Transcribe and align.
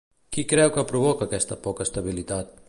Qui 0.37 0.43
creu 0.53 0.71
que 0.77 0.85
provoca 0.93 1.29
aquesta 1.29 1.59
poca 1.67 1.89
estabilitat? 1.91 2.53